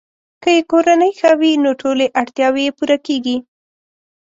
[0.43, 3.37] که یې کورنۍ ښه وي، نو ټولې اړتیاوې یې پوره کیږي.